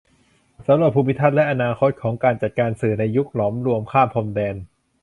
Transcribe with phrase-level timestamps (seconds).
[0.65, 4.55] สำรวจภูมิทัศน์และอนาคตของการจัดการสื่อในยุคหลอมรวมข้ามพรมแดน